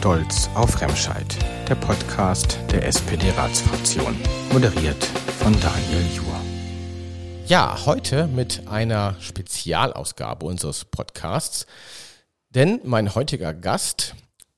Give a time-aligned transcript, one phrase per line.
[0.00, 1.36] Stolz auf Remscheid,
[1.68, 4.16] der Podcast der SPD-Ratsfraktion,
[4.50, 6.40] moderiert von Daniel Juhr.
[7.44, 11.66] Ja, heute mit einer Spezialausgabe unseres Podcasts,
[12.48, 14.14] denn mein heutiger Gast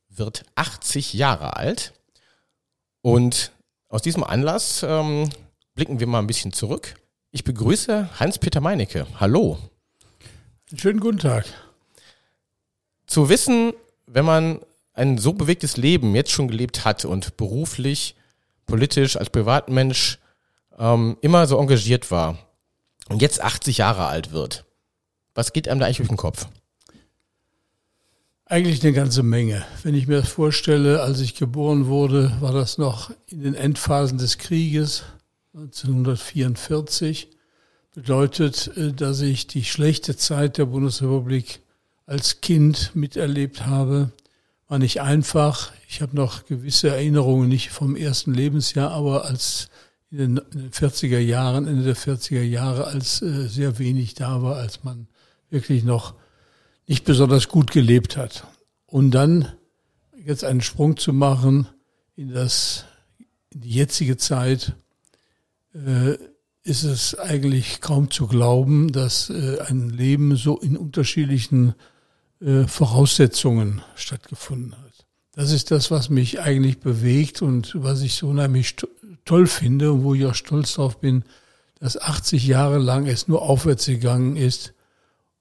[0.09, 1.93] wird 80 Jahre alt
[3.01, 3.51] und
[3.89, 5.29] aus diesem Anlass ähm,
[5.75, 6.95] blicken wir mal ein bisschen zurück.
[7.33, 9.09] Ich begrüße Hans-Peter Meinecke.
[9.19, 9.59] Hallo.
[10.77, 11.47] Schönen guten Tag.
[13.09, 13.73] Zu wissen,
[14.07, 14.61] wenn man
[14.95, 18.15] ein so bewegtes Leben jetzt schon gelebt hat und beruflich,
[18.67, 20.19] politisch, als Privatmensch
[20.79, 22.39] ähm, immer so engagiert war
[23.09, 24.65] und jetzt 80 Jahre alt wird,
[25.35, 26.47] was geht einem da eigentlich durch den Kopf?
[28.45, 29.65] Eigentlich eine ganze Menge.
[29.83, 34.19] Wenn ich mir das vorstelle, als ich geboren wurde, war das noch in den Endphasen
[34.19, 35.05] des Krieges
[35.55, 37.29] 1944.
[37.95, 41.61] Bedeutet, äh, dass ich die schlechte Zeit der Bundesrepublik
[42.05, 44.11] als Kind miterlebt habe.
[44.73, 45.71] War nicht einfach.
[45.87, 49.69] Ich habe noch gewisse Erinnerungen, nicht vom ersten Lebensjahr, aber als
[50.11, 54.83] in den 40er Jahren, Ende der 40er Jahre, als äh, sehr wenig da war, als
[54.83, 55.09] man
[55.51, 56.15] wirklich noch
[56.87, 58.47] nicht besonders gut gelebt hat.
[58.87, 59.53] Und dann
[60.25, 61.69] jetzt einen Sprung zu machen
[62.17, 62.87] in das,
[63.51, 64.73] in die jetzige Zeit,
[65.75, 66.17] äh,
[66.63, 71.75] ist es eigentlich kaum zu glauben, dass äh, ein Leben so in unterschiedlichen
[72.45, 75.07] äh, Voraussetzungen stattgefunden hat.
[75.33, 78.77] Das ist das, was mich eigentlich bewegt und was ich so unheimlich
[79.25, 81.25] toll finde und wo ich auch stolz drauf bin,
[81.79, 84.75] dass 80 Jahre lang es nur aufwärts gegangen ist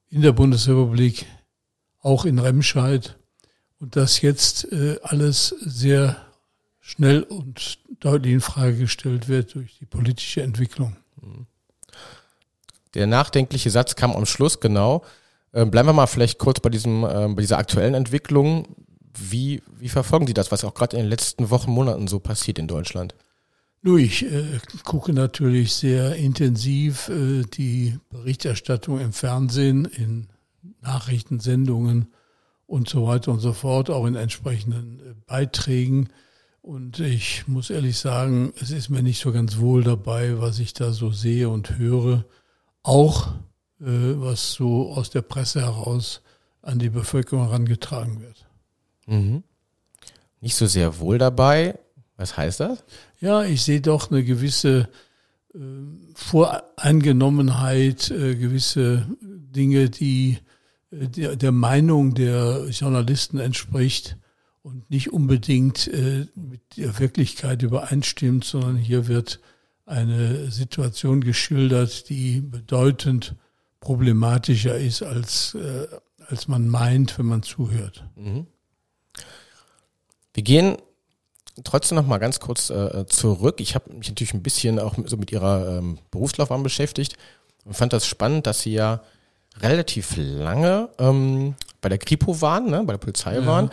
[0.10, 1.26] in der Bundesrepublik,
[2.00, 3.18] auch in Remscheid
[3.80, 6.16] und dass jetzt äh, alles sehr
[6.80, 10.96] schnell und deutlich in Frage gestellt wird durch die politische Entwicklung.
[12.94, 15.04] Der nachdenkliche Satz kam am Schluss genau.
[15.54, 18.76] Ähm, bleiben wir mal vielleicht kurz bei diesem, ähm, bei dieser aktuellen Entwicklung.
[19.18, 22.60] Wie, wie verfolgen Sie das, was auch gerade in den letzten Wochen, Monaten so passiert
[22.60, 23.14] in Deutschland?
[23.82, 30.28] Nur ich äh, gucke natürlich sehr intensiv äh, die Berichterstattung im Fernsehen, in
[30.82, 32.14] Nachrichtensendungen
[32.68, 36.10] und so weiter und so fort, auch in entsprechenden äh, Beiträgen.
[36.62, 40.74] Und ich muss ehrlich sagen, es ist mir nicht so ganz wohl dabei, was ich
[40.74, 42.24] da so sehe und höre.
[42.84, 43.34] Auch
[43.84, 46.22] was so aus der Presse heraus
[46.62, 48.46] an die Bevölkerung herangetragen wird.
[49.08, 49.44] Mhm.
[50.40, 51.78] Nicht so sehr wohl dabei.
[52.18, 52.84] Was heißt das?
[53.20, 54.90] Ja, ich sehe doch eine gewisse
[55.56, 55.60] äh,
[56.14, 60.38] Voreingenommenheit, äh, gewisse Dinge, die
[60.92, 64.18] äh, der, der, Meinung der Journalisten entspricht
[64.62, 69.40] und nicht unbedingt äh, mit der Wirklichkeit übereinstimmt, sondern hier wird
[69.86, 73.36] eine Situation geschildert, die bedeutend
[73.82, 75.88] problematischer ist, als, äh,
[76.28, 78.06] als man meint, wenn man zuhört.
[78.16, 78.48] Mhm.
[80.34, 80.78] Wir gehen
[81.66, 83.60] trotzdem noch mal ganz kurz äh, zurück.
[83.60, 87.18] Ich habe mich natürlich ein bisschen auch so mit Ihrer ähm, Berufslaufbahn beschäftigt
[87.66, 89.02] und fand das spannend, dass Sie ja
[89.60, 93.46] relativ lange ähm, bei der Kripo waren, ne, bei der Polizei ja.
[93.46, 93.72] waren.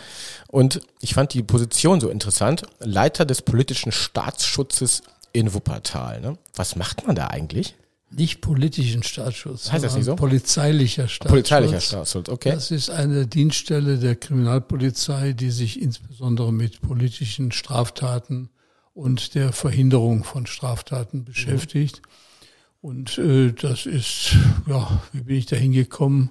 [0.49, 2.63] Und ich fand die Position so interessant.
[2.81, 5.03] Leiter des politischen Staatsschutzes
[5.33, 6.21] in Wuppertal.
[6.21, 6.39] Ne?
[6.55, 7.77] Was macht man da eigentlich?
[8.11, 9.71] Nicht politischen Staatsschutz.
[9.71, 10.17] Heißt das nicht so?
[10.17, 11.31] Polizeilicher Staatsschutz.
[11.31, 12.53] Polizeilicher Staatsschutz, okay.
[12.53, 18.49] Das ist eine Dienststelle der Kriminalpolizei, die sich insbesondere mit politischen Straftaten
[18.95, 22.01] und der Verhinderung von Straftaten beschäftigt.
[22.03, 22.89] Mhm.
[22.89, 24.37] Und äh, das ist,
[24.67, 26.31] ja, wie bin ich da hingekommen?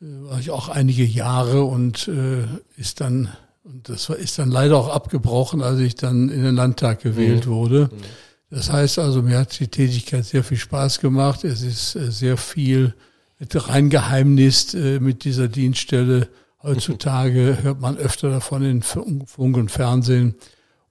[0.00, 2.44] Äh, war ich auch einige Jahre und äh,
[2.76, 3.28] ist dann,
[3.62, 7.46] und das war, ist dann leider auch abgebrochen, als ich dann in den Landtag gewählt
[7.46, 7.50] mhm.
[7.50, 7.90] wurde.
[7.92, 8.02] Mhm
[8.50, 11.44] das heißt also, mir hat die Tätigkeit sehr viel Spaß gemacht.
[11.44, 12.94] Es ist äh, sehr viel
[13.40, 16.28] reingeheimnist äh, mit dieser Dienststelle.
[16.62, 20.34] Heutzutage hört man öfter davon in Funk und Fernsehen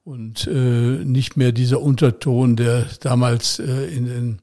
[0.03, 4.39] und äh, nicht mehr dieser Unterton, der damals in den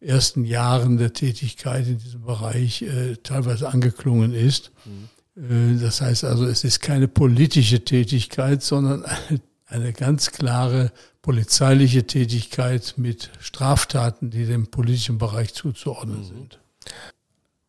[0.00, 2.84] ersten Jahren der Tätigkeit in diesem Bereich
[3.22, 4.70] teilweise angeklungen ist.
[4.84, 5.80] Mhm.
[5.80, 10.92] Das heißt also, es ist keine politische Tätigkeit, sondern eine, eine ganz klare
[11.22, 16.24] polizeiliche Tätigkeit mit Straftaten, die dem politischen Bereich zuzuordnen mhm.
[16.24, 16.58] sind.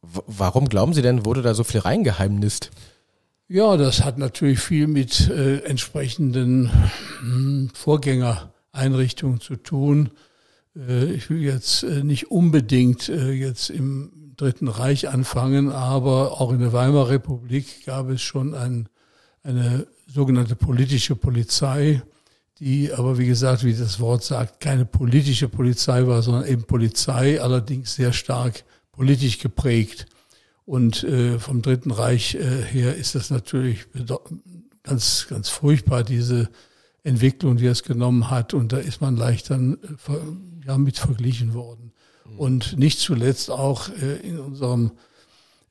[0.01, 2.71] Warum glauben Sie denn, wurde da so viel reingeheimnist?
[3.47, 6.71] Ja, das hat natürlich viel mit äh, entsprechenden
[7.21, 10.11] hm, Vorgängereinrichtungen zu tun.
[10.75, 16.53] Äh, ich will jetzt äh, nicht unbedingt äh, jetzt im Dritten Reich anfangen, aber auch
[16.53, 18.87] in der Weimarer Republik gab es schon ein,
[19.43, 22.01] eine sogenannte politische Polizei,
[22.59, 27.41] die aber, wie gesagt, wie das Wort sagt, keine politische Polizei war, sondern eben Polizei,
[27.41, 30.07] allerdings sehr stark politisch geprägt.
[30.65, 33.87] Und äh, vom Dritten Reich äh, her ist das natürlich
[34.83, 36.49] ganz, ganz furchtbar, diese
[37.03, 38.53] Entwicklung, die es genommen hat.
[38.53, 39.77] Und da ist man leicht dann
[40.07, 41.91] äh, ja, mit verglichen worden.
[42.25, 42.39] Mhm.
[42.39, 44.91] Und nicht zuletzt auch äh, in unserem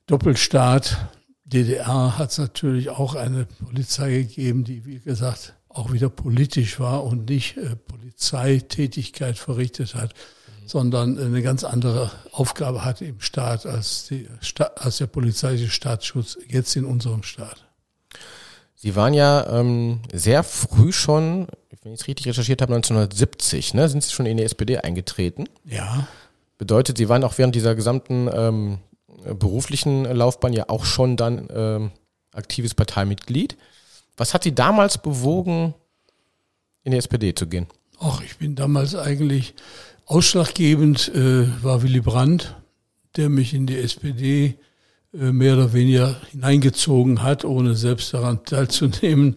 [0.06, 1.10] Doppelstaat
[1.52, 7.04] DDR hat es natürlich auch eine Polizei gegeben, die, wie gesagt, auch wieder politisch war
[7.04, 10.68] und nicht äh, Polizeitätigkeit verrichtet hat, mhm.
[10.68, 14.28] sondern eine ganz andere Aufgabe hatte im Staat als, die,
[14.76, 17.64] als der polizeiliche Staatsschutz jetzt in unserem Staat.
[18.74, 21.48] Sie waren ja ähm, sehr früh schon,
[21.82, 25.48] wenn ich es richtig recherchiert habe, 1970, ne, sind Sie schon in die SPD eingetreten?
[25.64, 26.06] Ja.
[26.58, 28.78] Bedeutet, Sie waren auch während dieser gesamten ähm,
[29.34, 31.90] beruflichen Laufbahn ja auch schon dann ähm,
[32.32, 33.56] aktives Parteimitglied.
[34.16, 35.74] Was hat Sie damals bewogen,
[36.84, 37.66] in die SPD zu gehen?
[38.00, 39.54] Ach, ich bin damals eigentlich
[40.06, 42.56] ausschlaggebend, äh, war Willy Brandt,
[43.16, 44.58] der mich in die SPD
[45.12, 49.36] äh, mehr oder weniger hineingezogen hat, ohne selbst daran teilzunehmen.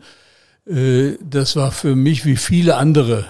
[0.66, 3.26] Äh, das war für mich wie viele andere.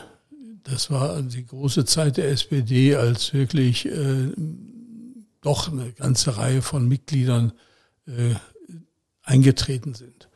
[0.63, 4.31] Das war die große Zeit der SPD, als wirklich äh,
[5.41, 7.53] doch eine ganze Reihe von Mitgliedern
[9.23, 10.29] eingetreten sind.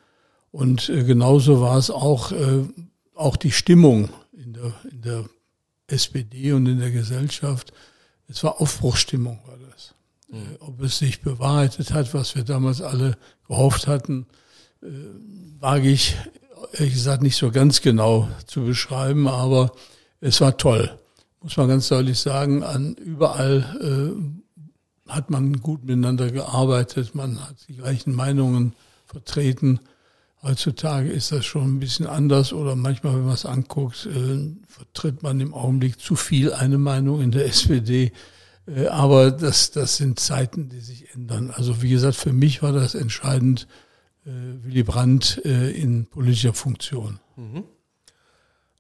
[0.52, 2.32] Und genauso war es auch,
[3.14, 5.26] auch die Stimmung in der, in der
[5.88, 7.74] SPD und in der Gesellschaft.
[8.28, 9.94] Es war Aufbruchstimmung, war das.
[10.30, 10.58] Mhm.
[10.60, 13.18] Ob es sich bewahrheitet hat, was wir damals alle
[13.48, 14.26] gehofft hatten,
[14.82, 14.88] äh,
[15.60, 16.16] wage ich
[16.74, 19.72] ehrlich gesagt nicht so ganz genau zu beschreiben, aber
[20.22, 20.98] es war toll.
[21.42, 24.45] Muss man ganz deutlich sagen, an überall äh,
[25.08, 28.74] hat man gut miteinander gearbeitet, man hat die gleichen Meinungen
[29.06, 29.80] vertreten.
[30.42, 35.24] Heutzutage ist das schon ein bisschen anders oder manchmal, wenn man es anguckt, äh, vertritt
[35.24, 38.12] man im Augenblick zu viel eine Meinung in der SPD.
[38.68, 41.52] Äh, aber das, das sind Zeiten, die sich ändern.
[41.52, 43.68] Also wie gesagt, für mich war das entscheidend,
[44.26, 44.30] äh,
[44.64, 47.20] Willy Brandt äh, in politischer Funktion.
[47.36, 47.64] Mhm.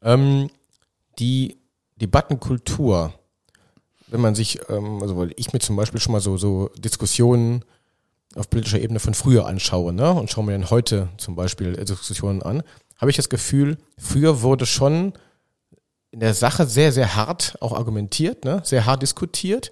[0.01, 0.49] Ähm,
[1.19, 1.57] die
[1.95, 3.13] Debattenkultur,
[4.07, 7.63] wenn man sich, ähm, also weil ich mir zum Beispiel schon mal so, so Diskussionen
[8.35, 12.41] auf politischer Ebene von früher anschaue, ne, und schaue mir dann heute zum Beispiel Diskussionen
[12.41, 12.63] an,
[12.97, 15.13] habe ich das Gefühl, früher wurde schon
[16.11, 18.61] in der Sache sehr, sehr hart auch argumentiert, ne?
[18.63, 19.69] sehr hart diskutiert,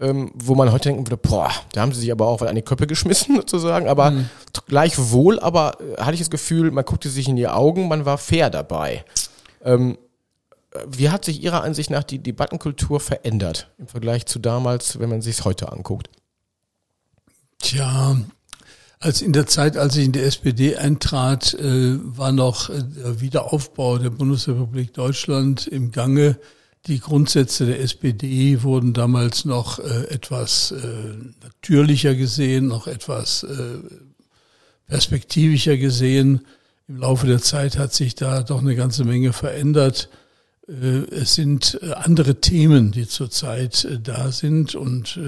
[0.00, 2.62] ähm, wo man heute denken würde, boah, da haben sie sich aber auch an die
[2.62, 4.28] Köppe geschmissen sozusagen, aber mhm.
[4.66, 8.18] gleichwohl, aber äh, hatte ich das Gefühl, man guckte sich in die Augen, man war
[8.18, 9.04] fair dabei.
[9.64, 9.98] Ähm,
[10.86, 15.22] wie hat sich Ihrer Ansicht nach die Debattenkultur verändert im Vergleich zu damals, wenn man
[15.22, 16.10] sich es heute anguckt?
[17.58, 18.16] Tja,
[19.00, 23.20] als in der Zeit, als ich in die SPD eintrat, äh, war noch äh, der
[23.20, 26.38] Wiederaufbau der Bundesrepublik Deutschland im Gange.
[26.86, 30.72] Die Grundsätze der SPD wurden damals noch äh, etwas
[31.42, 33.46] natürlicher gesehen, noch etwas
[34.86, 36.46] perspektivischer gesehen.
[36.86, 40.08] Im Laufe der Zeit hat sich da doch eine ganze Menge verändert.
[40.68, 45.18] Äh, es sind äh, andere Themen, die zurzeit äh, da sind und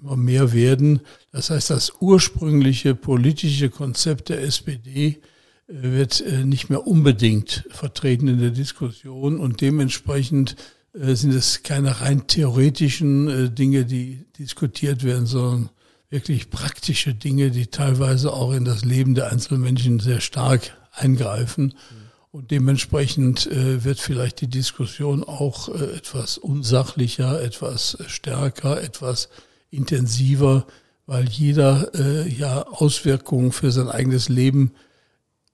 [0.00, 1.00] immer mehr werden.
[1.32, 5.20] Das heißt, das ursprüngliche politische Konzept der SPD
[5.66, 10.56] wird nicht mehr unbedingt vertreten in der Diskussion und dementsprechend
[10.92, 15.70] sind es keine rein theoretischen Dinge, die diskutiert werden, sondern
[16.10, 21.64] wirklich praktische Dinge, die teilweise auch in das Leben der Einzelmenschen sehr stark eingreifen.
[21.64, 22.03] Mhm.
[22.34, 29.28] Und dementsprechend äh, wird vielleicht die Diskussion auch äh, etwas unsachlicher, etwas stärker, etwas
[29.70, 30.66] intensiver,
[31.06, 34.72] weil jeder äh, ja Auswirkungen für sein eigenes Leben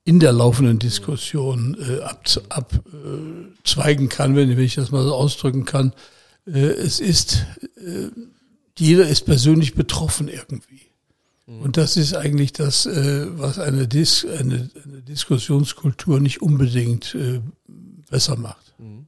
[0.04, 2.72] in der laufenden Diskussion äh, abzweigen ab,
[4.02, 5.92] äh, kann, wenn ich das mal so ausdrücken kann.
[6.46, 7.44] Äh, es ist,
[7.76, 8.08] äh,
[8.78, 10.89] jeder ist persönlich betroffen irgendwie.
[11.50, 11.62] Mhm.
[11.62, 17.40] Und das ist eigentlich das, äh, was eine, Dis eine, eine Diskussionskultur nicht unbedingt äh,
[18.08, 18.74] besser macht.
[18.78, 19.06] Mhm.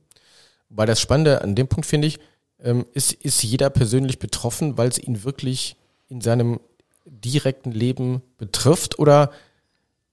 [0.69, 2.19] Weil das Spannende an dem Punkt finde ich,
[2.61, 5.77] ähm, ist, ist jeder persönlich betroffen, weil es ihn wirklich
[6.09, 6.59] in seinem
[7.05, 9.31] direkten Leben betrifft oder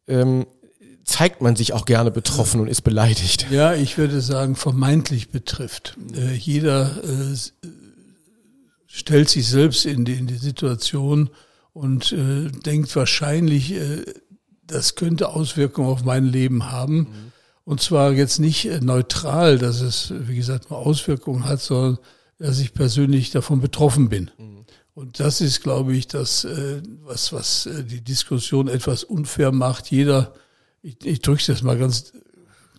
[0.07, 0.45] ähm,
[1.03, 3.47] zeigt man sich auch gerne betroffen und ist beleidigt?
[3.49, 5.97] Ja, ich würde sagen, vermeintlich betrifft.
[6.15, 7.35] Äh, jeder äh,
[8.85, 11.29] stellt sich selbst in die, in die Situation,
[11.73, 14.03] und äh, denkt wahrscheinlich, äh,
[14.65, 16.97] das könnte Auswirkungen auf mein Leben haben.
[16.97, 17.07] Mhm.
[17.63, 21.99] Und zwar jetzt nicht äh, neutral, dass es, wie gesagt, nur Auswirkungen hat, sondern
[22.37, 24.31] dass ich persönlich davon betroffen bin.
[24.37, 24.65] Mhm.
[24.93, 29.91] Und das ist, glaube ich, das, äh, was, was äh, die Diskussion etwas unfair macht.
[29.91, 30.33] Jeder,
[30.81, 32.13] ich, ich drücke es jetzt mal ganz,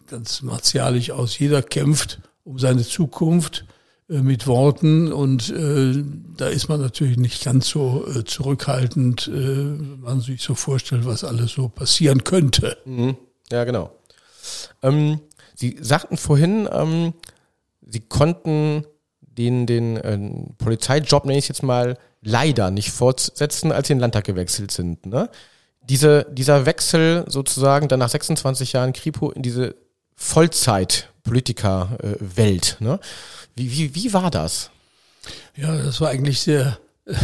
[0.06, 3.64] ganz martialisch aus, jeder kämpft um seine Zukunft
[4.11, 6.02] mit Worten und äh,
[6.37, 11.07] da ist man natürlich nicht ganz so äh, zurückhaltend, äh, wenn man sich so vorstellt,
[11.07, 12.76] was alles so passieren könnte.
[12.85, 13.17] Mhm.
[13.52, 13.93] Ja, genau.
[14.83, 15.21] Ähm,
[15.55, 17.12] Sie sagten vorhin, ähm,
[17.87, 18.85] Sie konnten
[19.21, 20.19] den, den äh,
[20.59, 25.05] Polizeijob, nenne ich jetzt mal, leider nicht fortsetzen, als Sie in den Landtag gewechselt sind.
[25.07, 25.29] Ne?
[25.83, 29.76] Diese, dieser Wechsel sozusagen dann nach 26 Jahren Kripo in diese
[30.17, 32.76] Vollzeit-Politiker-Welt.
[32.81, 32.99] Äh, ne?
[33.61, 34.71] Wie, wie, wie war das?
[35.55, 37.14] Ja, das war eigentlich sehr äh,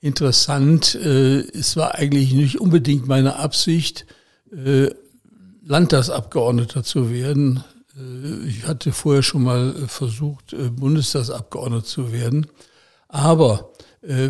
[0.00, 0.94] interessant.
[0.94, 4.06] Äh, es war eigentlich nicht unbedingt meine Absicht,
[4.52, 4.90] äh,
[5.64, 7.64] Landtagsabgeordneter zu werden.
[8.46, 12.46] Ich hatte vorher schon mal versucht, Bundestagsabgeordneter zu werden.
[13.06, 13.70] Aber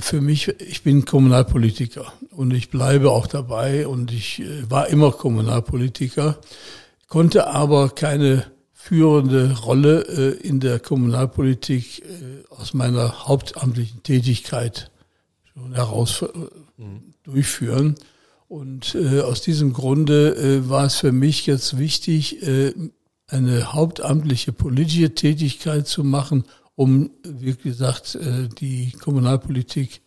[0.01, 6.39] für mich, ich bin Kommunalpolitiker und ich bleibe auch dabei und ich war immer Kommunalpolitiker,
[7.09, 8.45] konnte aber keine
[8.83, 10.01] führende Rolle
[10.43, 12.03] in der Kommunalpolitik
[12.51, 14.91] aus meiner hauptamtlichen Tätigkeit
[15.53, 16.25] schon heraus
[16.77, 17.15] mhm.
[17.23, 17.95] durchführen.
[18.49, 22.39] Und aus diesem Grunde war es für mich jetzt wichtig,
[23.33, 30.03] eine hauptamtliche politische Tätigkeit zu machen, um, wie gesagt, äh, die Kommunalpolitik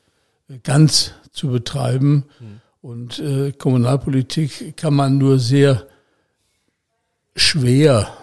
[0.47, 2.25] äh, ganz zu betreiben.
[2.39, 2.61] Mhm.
[2.81, 5.87] Und äh, Kommunalpolitik kann man nur sehr
[7.35, 8.15] schwer,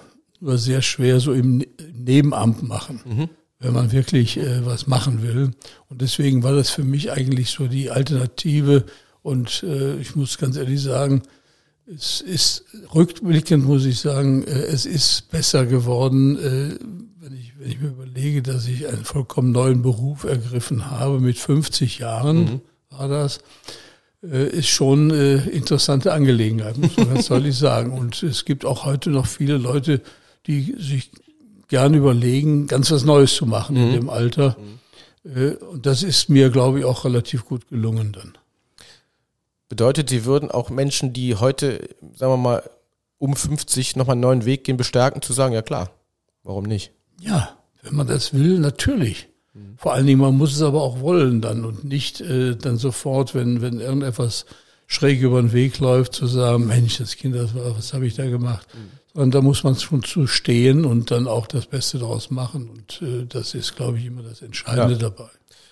[0.42, 3.28] nur sehr schwer so im Nebenamt machen, mhm.
[3.60, 5.52] wenn man wirklich äh, was machen will.
[5.88, 8.84] Und deswegen war das für mich eigentlich so die Alternative.
[9.22, 11.22] Und äh, ich muss ganz ehrlich sagen,
[11.86, 16.76] es ist rückblickend, muss ich sagen, äh, es ist besser geworden, äh,
[17.20, 21.20] wenn ich, wenn ich mir überlege, dass ich einen vollkommen neuen Beruf ergriffen habe.
[21.20, 22.60] Mit 50 Jahren mhm.
[22.90, 23.38] war das.
[24.24, 27.92] Äh, ist schon interessante Angelegenheit, muss man ganz deutlich sagen.
[27.92, 30.00] Und es gibt auch heute noch viele Leute,
[30.46, 31.10] die sich
[31.68, 33.82] gern überlegen, ganz was Neues zu machen mhm.
[33.82, 34.56] in dem Alter.
[35.24, 35.56] Mhm.
[35.70, 38.36] Und das ist mir, glaube ich, auch relativ gut gelungen dann.
[39.68, 42.70] Bedeutet, sie würden auch Menschen, die heute, sagen wir mal,
[43.18, 45.90] um 50 nochmal einen neuen Weg gehen, bestärken, zu sagen, ja klar,
[46.42, 46.90] warum nicht?
[47.20, 49.28] Ja, wenn man das will, natürlich.
[49.54, 49.76] Mhm.
[49.76, 53.34] Vor allen Dingen, man muss es aber auch wollen dann und nicht äh, dann sofort,
[53.34, 54.44] wenn, wenn irgendetwas
[54.86, 58.14] schräg über den Weg läuft, zu sagen, Mensch, das Kind, das war, was habe ich
[58.14, 58.66] da gemacht?
[58.74, 58.90] Mhm.
[59.14, 62.70] Sondern da muss man schon zu stehen und dann auch das Beste daraus machen.
[62.70, 64.98] Und äh, das ist, glaube ich, immer das Entscheidende ja.
[64.98, 65.28] dabei.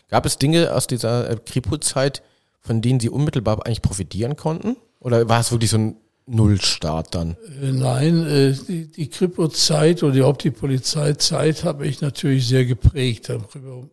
[0.09, 2.23] Gab es Dinge aus dieser äh, Kripo-Zeit,
[2.61, 4.77] von denen Sie unmittelbar eigentlich profitieren konnten?
[4.99, 7.37] Oder war es wirklich so ein Nullstart dann?
[7.63, 13.29] Äh, nein, äh, die, die Kripo-Zeit oder überhaupt die Polizeizeit habe ich natürlich sehr geprägt.
[13.29, 13.89] Darüber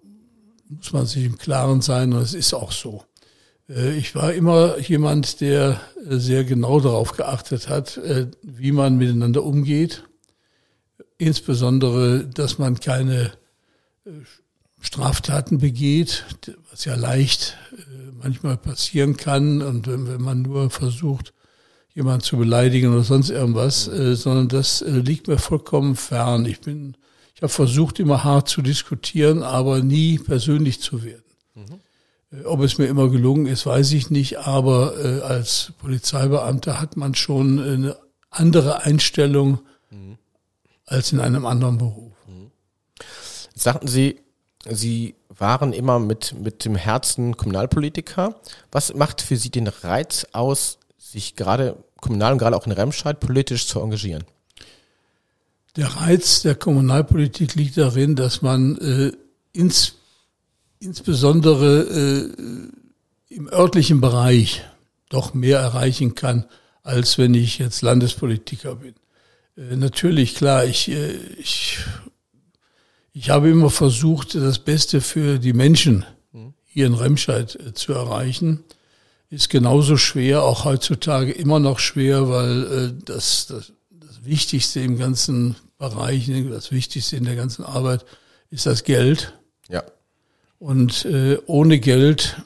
[0.70, 3.04] muss man sich im Klaren sein und es ist auch so.
[3.70, 8.00] Äh, ich war immer jemand, der sehr genau darauf geachtet hat,
[8.42, 10.04] wie man miteinander umgeht.
[11.18, 13.34] Insbesondere, dass man keine
[14.80, 16.26] Straftaten begeht,
[16.72, 17.58] was ja leicht
[18.22, 21.34] manchmal passieren kann und wenn, man nur versucht,
[21.94, 26.46] jemanden zu beleidigen oder sonst irgendwas, äh, sondern das äh, liegt mir vollkommen fern.
[26.46, 26.96] Ich bin,
[27.34, 31.24] ich habe versucht, immer hart zu diskutieren, aber nie persönlich zu werden.
[31.56, 31.80] Mhm.
[32.32, 36.98] Äh, ob es mir immer gelungen ist, weiß ich nicht, aber äh, als Polizeibeamter hat
[36.98, 37.98] man schon eine
[38.30, 40.18] andere Einstellung mhm.
[40.86, 42.14] als in einem anderen Beruf.
[42.28, 42.52] Mhm.
[43.56, 44.20] Sagten Sie,
[44.70, 48.36] Sie waren immer mit, mit dem Herzen Kommunalpolitiker.
[48.72, 53.20] Was macht für Sie den Reiz aus, sich gerade kommunal und gerade auch in Remscheid
[53.20, 54.26] politisch zu engagieren?
[55.76, 59.12] Der Reiz der Kommunalpolitik liegt darin, dass man äh,
[59.54, 59.94] ins,
[60.80, 64.64] insbesondere äh, im örtlichen Bereich
[65.10, 66.46] doch mehr erreichen kann,
[66.84, 68.96] als wenn ich jetzt Landespolitiker bin.
[69.56, 71.80] Äh, natürlich, klar, ich, äh, ich
[73.20, 76.06] ich habe immer versucht, das Beste für die Menschen
[76.64, 78.64] hier in Remscheid äh, zu erreichen.
[79.32, 85.00] Ist genauso schwer, auch heutzutage immer noch schwer, weil äh, das, das, das Wichtigste im
[85.00, 88.06] ganzen Bereich, das Wichtigste in der ganzen Arbeit
[88.52, 89.34] ist das Geld.
[89.68, 89.84] Ja.
[90.60, 92.42] Und äh, ohne Geld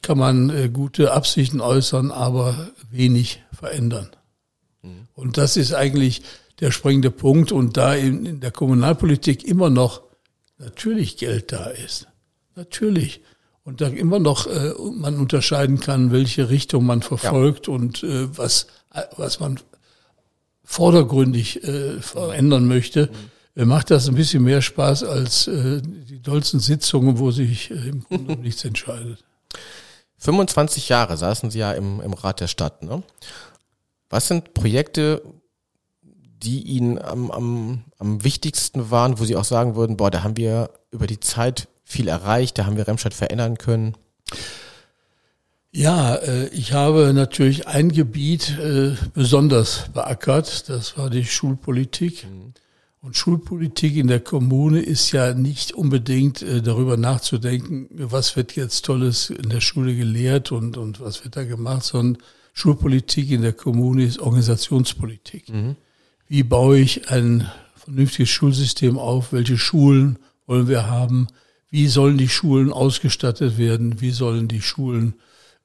[0.00, 4.10] kann man äh, gute Absichten äußern, aber wenig verändern.
[4.82, 5.08] Mhm.
[5.14, 6.22] Und das ist eigentlich
[6.60, 7.52] der springende Punkt.
[7.52, 10.02] Und da in, in der Kommunalpolitik immer noch
[10.58, 12.06] natürlich Geld da ist,
[12.54, 13.20] natürlich.
[13.64, 17.74] Und da immer noch äh, man unterscheiden kann, welche Richtung man verfolgt ja.
[17.74, 18.66] und äh, was,
[19.16, 19.60] was man
[20.64, 23.31] vordergründig äh, verändern möchte, mhm.
[23.54, 28.04] Macht das ein bisschen mehr Spaß als äh, die dollsten Sitzungen, wo sich äh, im
[28.04, 29.24] Grunde nichts entscheidet.
[30.18, 32.82] 25 Jahre saßen Sie ja im, im Rat der Stadt.
[32.82, 33.02] Ne?
[34.08, 35.22] Was sind Projekte,
[36.02, 40.36] die Ihnen am, am, am wichtigsten waren, wo Sie auch sagen würden, boah, da haben
[40.36, 43.96] wir über die Zeit viel erreicht, da haben wir Remscheid verändern können?
[45.72, 52.26] Ja, äh, ich habe natürlich ein Gebiet äh, besonders beackert, das war die Schulpolitik.
[52.30, 52.54] Mhm.
[53.02, 58.84] Und Schulpolitik in der Kommune ist ja nicht unbedingt äh, darüber nachzudenken, was wird jetzt
[58.84, 63.54] Tolles in der Schule gelehrt und, und was wird da gemacht, sondern Schulpolitik in der
[63.54, 65.48] Kommune ist Organisationspolitik.
[65.48, 65.74] Mhm.
[66.28, 69.32] Wie baue ich ein vernünftiges Schulsystem auf?
[69.32, 71.26] Welche Schulen wollen wir haben?
[71.70, 74.00] Wie sollen die Schulen ausgestattet werden?
[74.00, 75.14] Wie sollen die Schulen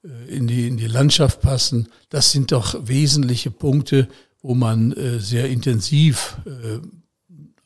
[0.03, 1.89] äh, in die, in die Landschaft passen?
[2.09, 4.07] Das sind doch wesentliche Punkte,
[4.41, 6.37] wo man äh, sehr intensiv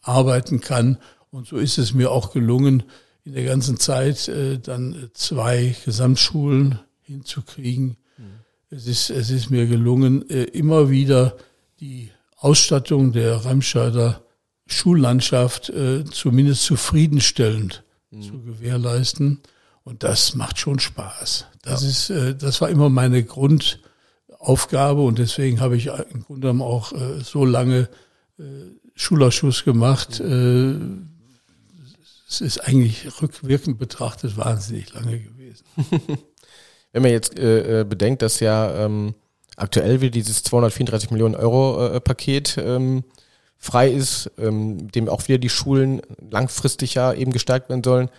[0.02, 0.98] arbeiten kann.
[1.30, 2.84] Und so ist es mir auch gelungen,
[3.24, 7.98] in der ganzen Zeit äh, dann zwei Gesamtschulen hinzukriegen.
[8.18, 8.24] Mhm.
[8.70, 11.38] Es, ist, es ist mir gelungen, äh, immer wieder
[11.80, 14.24] die Ausstattung der Remscheider
[14.66, 18.22] Schullandschaft äh, zumindest zufriedenstellend mhm.
[18.22, 19.42] zu gewährleisten.
[19.84, 21.48] Und das macht schon Spaß.
[21.62, 21.90] Das ja.
[21.90, 26.94] ist, äh, das war immer meine Grundaufgabe und deswegen habe ich im Grunde genommen auch
[26.94, 27.90] äh, so lange
[28.40, 28.44] äh,
[29.02, 30.20] Schulausschuss gemacht.
[30.20, 30.76] Äh,
[32.30, 35.66] es ist eigentlich rückwirkend betrachtet wahnsinnig lange gewesen.
[36.94, 39.16] Wenn man jetzt äh, äh, bedenkt, dass ja ähm,
[39.56, 43.04] aktuell wieder dieses 234 Millionen Euro äh, Paket ähm,
[43.58, 48.10] frei ist, ähm, dem auch wieder die Schulen langfristig ja eben gestärkt werden sollen,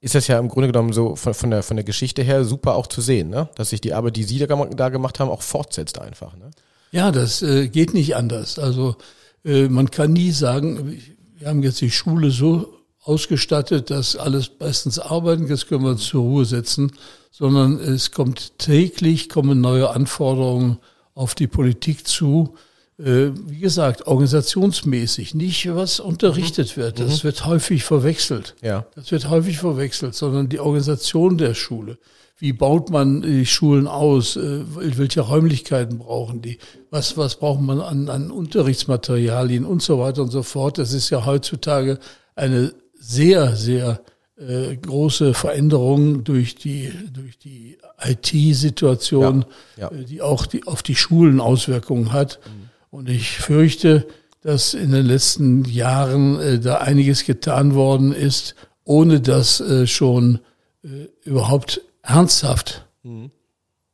[0.00, 2.76] ist das ja im Grunde genommen so von, von, der, von der Geschichte her super
[2.76, 3.48] auch zu sehen, ne?
[3.56, 6.36] dass sich die Arbeit, die Sie da, da gemacht haben, auch fortsetzt einfach.
[6.36, 6.50] Ne?
[6.92, 8.60] Ja, das äh, geht nicht anders.
[8.60, 8.96] Also
[9.44, 11.00] man kann nie sagen,
[11.38, 16.04] wir haben jetzt die Schule so ausgestattet, dass alles bestens arbeiten, jetzt können wir uns
[16.04, 16.92] zur Ruhe setzen,
[17.30, 20.78] sondern es kommt täglich, kommen neue Anforderungen
[21.14, 22.54] auf die Politik zu.
[22.98, 26.98] Äh, wie gesagt, organisationsmäßig, nicht was unterrichtet wird.
[26.98, 27.28] Das mhm.
[27.28, 28.56] wird häufig verwechselt.
[28.60, 28.86] Ja.
[28.96, 31.98] Das wird häufig verwechselt, sondern die Organisation der Schule.
[32.40, 34.36] Wie baut man die Schulen aus?
[34.36, 36.58] Äh, welche Räumlichkeiten brauchen die?
[36.90, 40.78] Was, was braucht man an, an Unterrichtsmaterialien und so weiter und so fort?
[40.78, 41.98] Das ist ja heutzutage
[42.36, 44.00] eine sehr, sehr
[44.36, 49.44] äh, große Veränderung durch die, durch die IT-Situation,
[49.76, 49.98] ja, ja.
[49.98, 52.38] Äh, die auch die, auf die Schulen Auswirkungen hat.
[52.44, 52.68] Mhm.
[52.90, 54.06] Und ich fürchte,
[54.42, 60.38] dass in den letzten Jahren äh, da einiges getan worden ist, ohne dass äh, schon
[60.84, 63.30] äh, überhaupt ernsthaft mhm.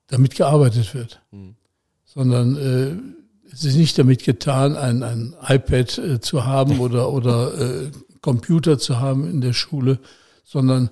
[0.07, 1.21] damit gearbeitet wird.
[1.31, 1.57] Mhm.
[2.05, 7.59] Sondern äh, es ist nicht damit getan, ein, ein iPad äh, zu haben oder, oder
[7.59, 9.99] äh, Computer zu haben in der Schule,
[10.45, 10.91] sondern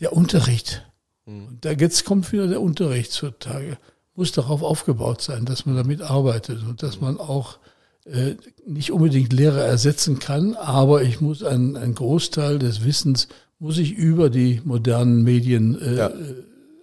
[0.00, 0.86] der Unterricht.
[1.26, 1.48] Mhm.
[1.48, 3.78] Und da jetzt kommt wieder der Unterricht zutage.
[4.14, 7.58] Muss darauf aufgebaut sein, dass man damit arbeitet und dass man auch
[8.04, 8.34] äh,
[8.66, 13.92] nicht unbedingt Lehrer ersetzen kann, aber ich muss einen, einen Großteil des Wissens muss ich
[13.92, 16.10] über die modernen Medien äh, ja.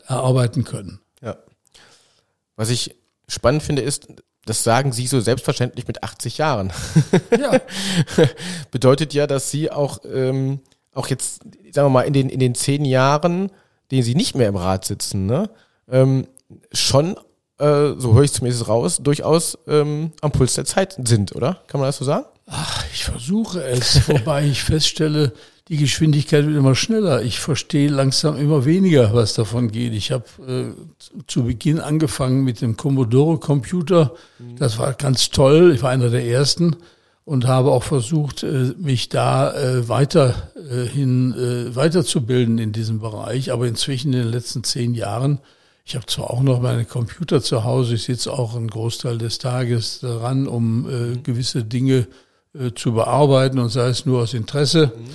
[0.07, 0.99] erarbeiten können.
[1.21, 1.37] Ja.
[2.55, 2.95] Was ich
[3.27, 4.07] spannend finde, ist,
[4.45, 6.71] das sagen Sie so selbstverständlich mit 80 Jahren.
[7.39, 7.59] Ja.
[8.71, 10.59] Bedeutet ja, dass Sie auch, ähm,
[10.93, 13.51] auch jetzt, sagen wir mal, in den, in den zehn Jahren,
[13.91, 15.49] denen Sie nicht mehr im Rat sitzen, ne,
[15.89, 16.27] ähm,
[16.71, 17.15] schon,
[17.57, 21.63] äh, so höre ich zumindest raus, durchaus ähm, am Puls der Zeit sind, oder?
[21.67, 22.25] Kann man das so sagen?
[22.47, 25.33] Ach, ich versuche es, wobei ich feststelle,
[25.67, 27.23] die Geschwindigkeit wird immer schneller.
[27.23, 29.93] Ich verstehe langsam immer weniger, was davon geht.
[29.93, 34.13] Ich habe äh, zu Beginn angefangen mit dem Commodore-Computer.
[34.37, 34.57] Mhm.
[34.57, 35.71] Das war ganz toll.
[35.73, 36.75] Ich war einer der ersten
[37.23, 43.51] und habe auch versucht, äh, mich da äh, weiterhin äh, äh, weiterzubilden in diesem Bereich.
[43.51, 45.39] Aber inzwischen in den letzten zehn Jahren
[45.87, 49.37] ich habe zwar auch noch meine Computer zu Hause, ich sitze auch einen Großteil des
[49.37, 52.07] Tages daran, um äh, gewisse Dinge
[52.55, 54.87] äh, zu bearbeiten und sei es nur aus Interesse.
[54.87, 55.05] Mhm.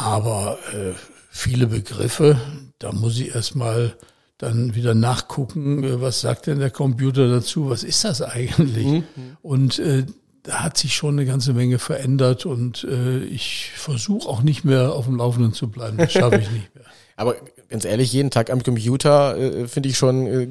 [0.00, 0.92] Aber äh,
[1.30, 2.40] viele Begriffe,
[2.78, 3.94] da muss ich erstmal
[4.38, 8.86] dann wieder nachgucken, äh, was sagt denn der Computer dazu, was ist das eigentlich?
[8.86, 9.04] Mhm.
[9.42, 10.06] Und äh,
[10.42, 14.94] da hat sich schon eine ganze Menge verändert und äh, ich versuche auch nicht mehr
[14.94, 15.98] auf dem Laufenden zu bleiben.
[15.98, 16.84] Das schaffe ich nicht mehr.
[17.16, 17.36] Aber
[17.68, 20.46] ganz ehrlich, jeden Tag am Computer äh, finde ich schon äh,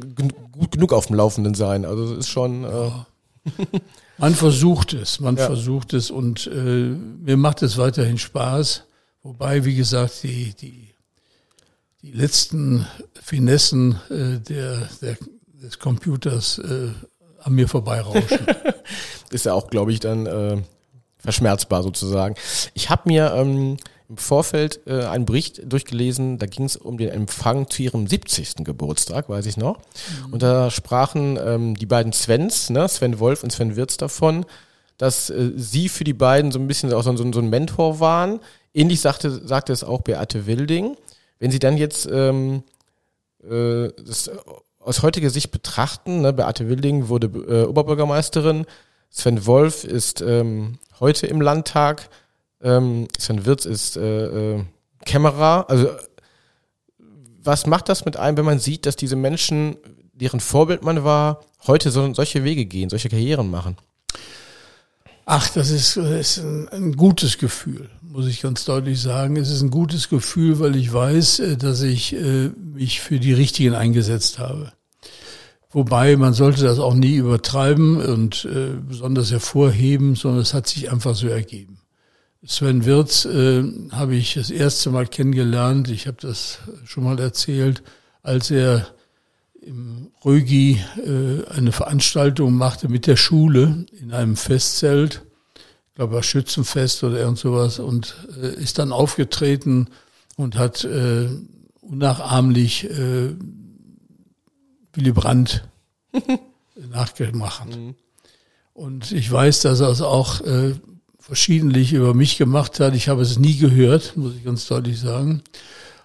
[0.51, 1.85] gut genug auf dem Laufenden sein.
[1.85, 2.65] Also es ist schon.
[2.65, 3.05] Äh ja.
[4.19, 5.45] Man versucht es, man ja.
[5.45, 8.83] versucht es und äh, mir macht es weiterhin Spaß.
[9.21, 10.93] Wobei, wie gesagt, die, die,
[12.01, 12.87] die letzten
[13.21, 15.17] Finessen äh, der, der,
[15.61, 16.91] des Computers äh,
[17.41, 18.39] an mir vorbeirauschen.
[19.29, 20.57] ist ja auch, glaube ich, dann äh,
[21.17, 22.35] verschmerzbar sozusagen.
[22.73, 23.77] Ich habe mir ähm,
[24.09, 28.63] im Vorfeld äh, einen Bericht durchgelesen, da ging es um den Empfang zu ihrem 70.
[28.63, 29.77] Geburtstag, weiß ich noch.
[29.77, 30.33] Mhm.
[30.33, 34.45] Und da sprachen ähm, die beiden Svens, ne, Sven Wolf und Sven Wirz davon,
[34.97, 37.99] dass äh, sie für die beiden so ein bisschen auch so, so, so ein Mentor
[37.99, 38.39] waren.
[38.79, 40.95] Ähnlich sagte, sagte es auch Beate Wilding.
[41.37, 42.63] Wenn sie dann jetzt ähm,
[43.43, 44.31] äh, das
[44.79, 48.65] aus heutiger Sicht betrachten, ne, Beate Wilding wurde äh, Oberbürgermeisterin,
[49.09, 52.09] Sven Wolf ist ähm, heute im Landtag,
[52.61, 54.63] ähm, Sven Wirz ist äh, äh,
[55.05, 55.69] Kämmerer.
[55.69, 55.89] Also
[57.43, 59.75] was macht das mit einem, wenn man sieht, dass diese Menschen,
[60.13, 63.75] deren Vorbild man war, heute so, solche Wege gehen, solche Karrieren machen?
[65.31, 69.35] Ach, das ist, ist ein, ein, gutes Gefühl, muss ich ganz deutlich sagen.
[69.37, 73.33] Es ist ein gutes Gefühl, weil ich weiß, äh, dass ich äh, mich für die
[73.33, 74.73] Richtigen eingesetzt habe.
[75.71, 80.91] Wobei man sollte das auch nie übertreiben und äh, besonders hervorheben, sondern es hat sich
[80.91, 81.81] einfach so ergeben.
[82.43, 85.89] Sven Wirz äh, habe ich das erste Mal kennengelernt.
[85.89, 87.83] Ich habe das schon mal erzählt,
[88.23, 88.87] als er
[89.61, 95.21] im Rögi äh, eine Veranstaltung machte mit der Schule in einem Festzelt,
[95.99, 99.89] glaube war Schützenfest oder irgend sowas, und äh, ist dann aufgetreten
[100.37, 101.27] und hat äh,
[101.81, 103.35] unnachahmlich äh,
[104.93, 105.67] Willy Brandt
[106.89, 107.75] nachgemacht.
[107.75, 107.95] Mhm.
[108.71, 110.75] Und ich weiß, dass er es auch äh,
[111.19, 112.95] verschiedentlich über mich gemacht hat.
[112.95, 115.43] Ich habe es nie gehört, muss ich ganz deutlich sagen.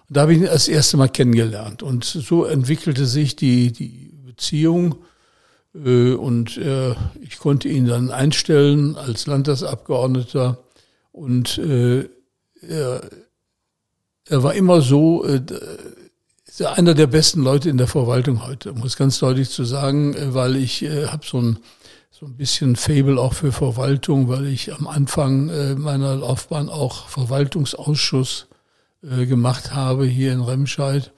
[0.09, 1.83] Und da habe ich ihn das erste Mal kennengelernt.
[1.83, 4.95] Und so entwickelte sich die, die Beziehung.
[5.83, 10.57] Äh, und äh, ich konnte ihn dann einstellen als Landtagsabgeordneter.
[11.11, 12.09] Und äh,
[12.61, 13.09] er,
[14.27, 19.19] er war immer so, einer der besten Leute in der Verwaltung heute, um es ganz
[19.19, 21.59] deutlich zu sagen, weil ich habe so ein
[22.17, 27.09] so ein bisschen Fable auch für Verwaltung, weil ich am Anfang äh, meiner Laufbahn auch
[27.09, 28.47] Verwaltungsausschuss
[29.03, 31.11] äh, gemacht habe hier in Remscheid.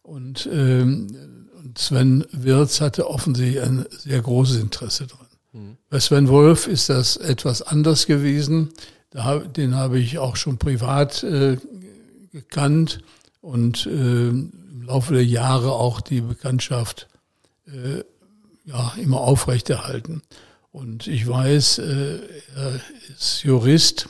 [0.00, 1.37] Und, ähm,
[1.78, 5.26] Sven Wirz hatte offensichtlich ein sehr großes Interesse dran.
[5.52, 5.76] Mhm.
[5.88, 8.70] Bei Sven Wolf ist das etwas anders gewesen.
[9.10, 11.56] Da, den habe ich auch schon privat äh,
[12.32, 12.98] gekannt
[13.40, 17.06] und äh, im Laufe der Jahre auch die Bekanntschaft
[17.68, 18.02] äh,
[18.64, 20.22] ja, immer aufrechterhalten.
[20.72, 22.18] Und ich weiß, äh,
[22.56, 22.80] er
[23.16, 24.08] ist Jurist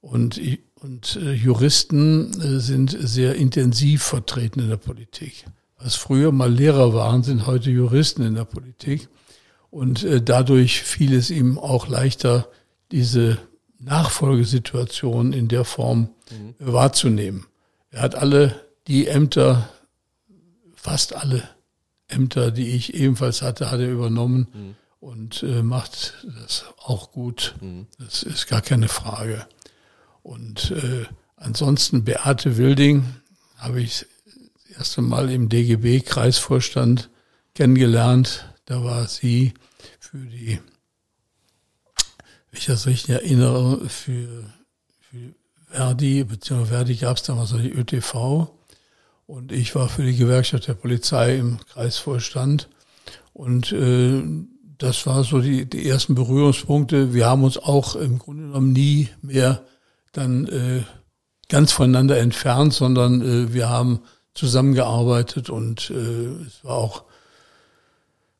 [0.00, 0.40] und,
[0.80, 5.44] und äh, Juristen äh, sind sehr intensiv vertreten in der Politik.
[5.78, 9.08] Was früher mal Lehrer waren, sind heute Juristen in der Politik.
[9.70, 12.48] Und äh, dadurch fiel es ihm auch leichter,
[12.92, 13.38] diese
[13.78, 16.54] Nachfolgesituation in der Form mhm.
[16.58, 17.46] wahrzunehmen.
[17.90, 19.68] Er hat alle die Ämter,
[20.74, 21.42] fast alle
[22.08, 24.74] Ämter, die ich ebenfalls hatte, hat er übernommen mhm.
[25.00, 27.56] und äh, macht das auch gut.
[27.60, 27.86] Mhm.
[27.98, 29.46] Das ist gar keine Frage.
[30.22, 33.04] Und äh, ansonsten Beate Wilding
[33.58, 34.06] habe ich
[34.76, 37.10] erste Mal im DGB-Kreisvorstand
[37.54, 38.52] kennengelernt.
[38.66, 39.54] Da war sie
[39.98, 40.60] für die,
[42.50, 44.44] wenn ich das richtig erinnere, für,
[45.00, 45.34] für
[45.68, 48.48] Verdi, beziehungsweise Verdi gab es damals noch die ÖTV.
[49.26, 52.68] Und ich war für die Gewerkschaft der Polizei im Kreisvorstand.
[53.32, 54.22] Und äh,
[54.78, 57.14] das war so die, die ersten Berührungspunkte.
[57.14, 59.64] Wir haben uns auch im Grunde genommen nie mehr
[60.12, 60.82] dann äh,
[61.48, 64.00] ganz voneinander entfernt, sondern äh, wir haben
[64.36, 67.04] zusammengearbeitet und äh, es war auch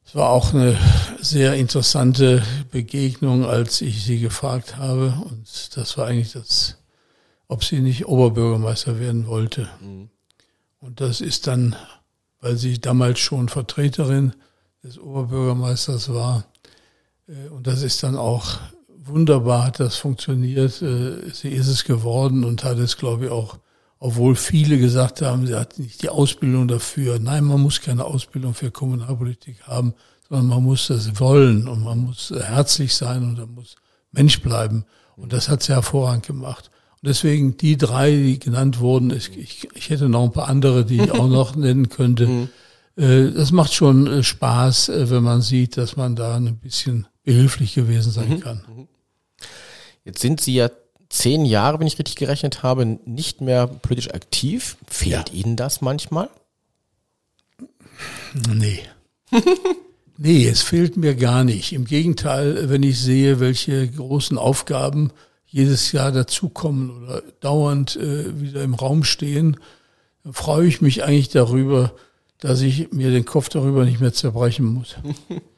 [0.07, 0.79] es war auch eine
[1.21, 5.21] sehr interessante Begegnung, als ich sie gefragt habe.
[5.29, 6.77] Und das war eigentlich das,
[7.49, 9.69] ob sie nicht Oberbürgermeister werden wollte.
[9.81, 10.11] Mhm.
[10.79, 11.75] Und das ist dann,
[12.41, 14.35] weil sie damals schon Vertreterin
[14.85, 16.45] des Oberbürgermeisters war,
[17.27, 18.61] äh, und das ist dann auch
[18.97, 20.83] wunderbar, hat das funktioniert.
[20.83, 23.59] Äh, sie ist es geworden und hat es, glaube ich, auch,
[23.99, 27.19] obwohl viele gesagt haben, sie hat nicht die Ausbildung dafür.
[27.19, 29.95] Nein, man muss keine Ausbildung für Kommunalpolitik haben,
[30.29, 33.77] sondern man muss das wollen und man muss herzlich sein und man muss
[34.13, 34.85] Mensch bleiben.
[35.17, 36.71] Und das hat sie hervorragend gemacht.
[37.03, 41.13] Deswegen die drei, die genannt wurden, ich, ich hätte noch ein paar andere, die ich
[41.13, 42.27] auch noch nennen könnte.
[42.27, 42.49] Mhm.
[42.97, 47.07] Äh, das macht schon äh, Spaß, äh, wenn man sieht, dass man da ein bisschen
[47.23, 48.41] behilflich gewesen sein mhm.
[48.41, 48.65] kann.
[48.69, 48.89] Mhm.
[50.05, 50.69] Jetzt sind Sie ja
[51.09, 54.77] zehn Jahre, wenn ich richtig gerechnet habe, nicht mehr politisch aktiv.
[54.89, 55.35] Fehlt ja.
[55.35, 56.29] Ihnen das manchmal?
[58.49, 58.81] Nee.
[60.17, 61.73] nee, es fehlt mir gar nicht.
[61.73, 65.13] Im Gegenteil, wenn ich sehe, welche großen Aufgaben
[65.47, 69.57] jedes Jahr dazukommen oder dauernd äh, wieder im Raum stehen,
[70.25, 71.93] dann freue ich mich eigentlich darüber,
[72.41, 74.97] dass ich mir den Kopf darüber nicht mehr zerbrechen muss.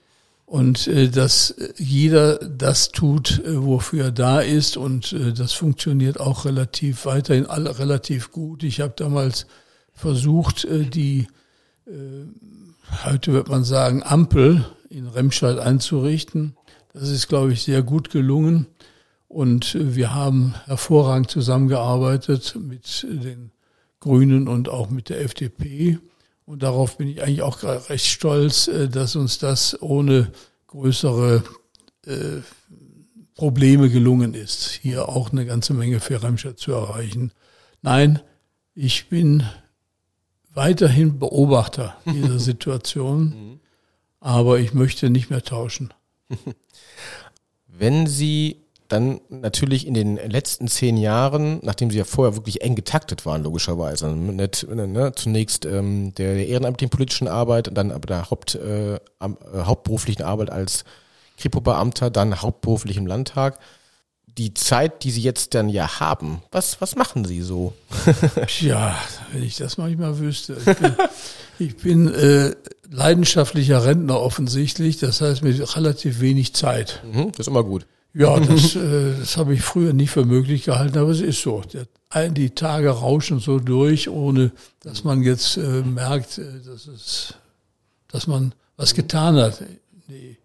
[0.49, 6.19] und äh, dass jeder das tut, äh, wofür er da ist und äh, das funktioniert
[6.19, 8.63] auch relativ weiterhin alle relativ gut.
[8.63, 9.47] Ich habe damals
[9.93, 11.29] versucht, äh, die
[11.87, 11.91] äh,
[13.05, 16.57] heute wird man sagen Ampel in Remscheid einzurichten.
[16.95, 18.69] Das ist, glaube ich, sehr gut gelungen.
[19.29, 23.51] Und wir haben hervorragend zusammengearbeitet mit den
[24.01, 25.99] Grünen und auch mit der FDP.
[26.49, 30.33] Und darauf bin ich eigentlich auch recht stolz, äh, dass uns das ohne
[30.69, 31.45] größere
[32.07, 32.41] äh,
[33.35, 37.33] Probleme gelungen ist, hier auch eine ganze Menge für Remscheid zu erreichen.
[37.83, 38.21] Nein,
[38.75, 39.43] ich bin
[40.55, 43.61] weiterhin Beobachter dieser Situation, mhm.
[44.19, 45.93] aber ich möchte nicht mehr tauschen.
[47.67, 52.75] Wenn Sie dann natürlich in den letzten zehn Jahren, nachdem sie ja vorher wirklich eng
[52.75, 58.31] getaktet waren, logischerweise, nicht, ne, zunächst ähm, der, der ehrenamtlichen politischen Arbeit, dann aber der
[58.31, 60.85] Haupt, äh, äh, hauptberuflichen Arbeit als
[61.37, 63.59] Kripo-Beamter, dann hauptberuflich im Landtag.
[64.27, 67.75] Die Zeit, die Sie jetzt dann ja haben, was, was machen Sie so?
[68.61, 68.97] ja,
[69.33, 70.57] wenn ich das manchmal wüsste.
[70.65, 70.97] Ich bin,
[71.59, 72.55] ich bin äh,
[72.91, 77.03] leidenschaftlicher Rentner offensichtlich, das heißt mit relativ wenig Zeit.
[77.05, 77.85] Mhm, das ist immer gut.
[78.19, 81.63] Ja, das, äh, das habe ich früher nicht für möglich gehalten, aber es ist so.
[82.33, 84.51] Die Tage rauschen so durch, ohne
[84.81, 87.35] dass man jetzt äh, merkt, äh, dass, es,
[88.09, 89.63] dass man was getan hat.
[90.09, 90.37] Nee,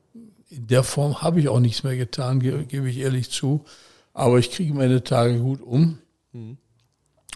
[0.51, 3.65] in der Form habe ich auch nichts mehr getan, gebe, gebe ich ehrlich zu.
[4.13, 5.97] Aber ich kriege meine Tage gut um
[6.31, 6.57] mhm.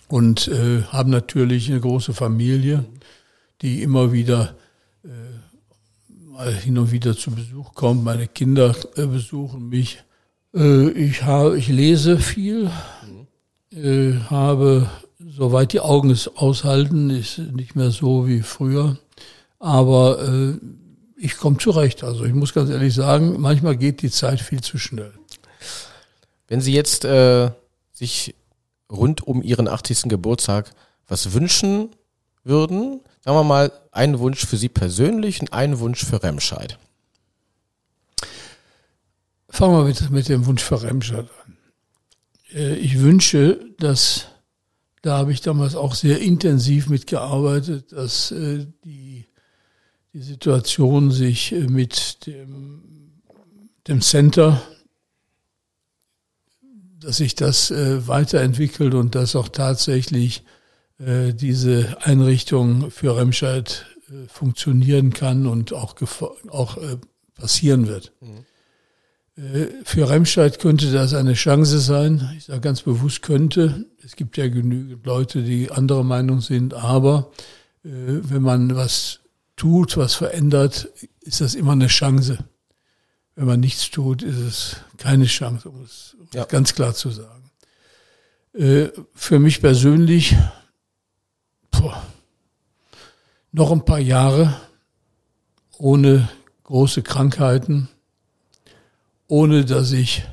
[0.07, 2.85] und äh, habe natürlich eine große Familie,
[3.63, 4.55] die immer wieder
[5.03, 5.07] äh,
[6.27, 8.03] mal hin und wieder zu Besuch kommt.
[8.03, 10.03] Meine Kinder äh, besuchen mich.
[10.57, 12.71] Äh, ich, habe, ich lese viel,
[13.71, 14.89] äh, habe,
[15.19, 18.97] soweit die Augen es aushalten, ist nicht mehr so wie früher,
[19.59, 20.53] aber äh,
[21.15, 22.03] ich komme zurecht.
[22.03, 25.13] Also ich muss ganz ehrlich sagen, manchmal geht die Zeit viel zu schnell.
[26.47, 27.51] Wenn Sie jetzt äh,
[27.91, 28.35] sich
[28.91, 30.03] rund um Ihren 80.
[30.03, 30.71] Geburtstag
[31.07, 31.89] was wünschen
[32.43, 36.77] würden, sagen wir mal, einen Wunsch für Sie persönlich und einen Wunsch für Remscheid.
[39.57, 41.57] Fangen wir mit, mit dem Wunsch für Remscheid an.
[42.53, 44.27] Äh, ich wünsche, dass,
[45.01, 49.25] da habe ich damals auch sehr intensiv mitgearbeitet, dass äh, die,
[50.13, 53.13] die Situation sich äh, mit dem,
[53.87, 54.61] dem Center,
[56.99, 60.43] dass sich das weiterentwickelt und dass auch tatsächlich
[60.99, 63.87] diese Einrichtung für Remscheid
[64.27, 65.95] funktionieren kann und auch,
[66.49, 66.77] auch
[67.35, 68.13] passieren wird.
[68.19, 68.45] Mhm.
[69.37, 72.31] Äh, für Remscheid könnte das eine Chance sein.
[72.37, 73.85] Ich sage ganz bewusst könnte.
[74.03, 76.73] Es gibt ja genügend Leute, die anderer Meinung sind.
[76.73, 77.31] Aber
[77.83, 79.19] äh, wenn man was
[79.55, 80.89] tut, was verändert,
[81.21, 82.39] ist das immer eine Chance.
[83.35, 86.45] Wenn man nichts tut, ist es keine Chance, um es ja.
[86.45, 87.51] ganz klar zu sagen.
[88.53, 90.35] Äh, für mich persönlich
[91.69, 92.01] boah,
[93.51, 94.59] noch ein paar Jahre
[95.77, 96.27] ohne
[96.63, 97.89] große Krankheiten
[99.27, 100.23] ohne dass ich,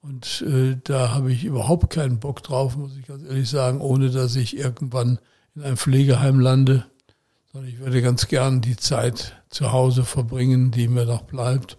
[0.00, 4.10] und äh, da habe ich überhaupt keinen Bock drauf, muss ich ganz ehrlich sagen, ohne
[4.10, 5.18] dass ich irgendwann
[5.54, 6.86] in einem Pflegeheim lande,
[7.52, 11.78] sondern ich würde ganz gern die Zeit zu Hause verbringen, die mir noch bleibt.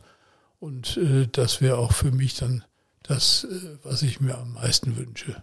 [0.60, 2.64] Und äh, das wäre auch für mich dann
[3.04, 5.42] das, äh, was ich mir am meisten wünsche.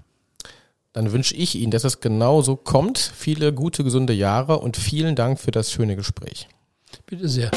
[0.92, 2.98] Dann wünsche ich Ihnen, dass es genau so kommt.
[2.98, 6.48] Viele gute, gesunde Jahre und vielen Dank für das schöne Gespräch.
[7.06, 7.50] Bitte sehr.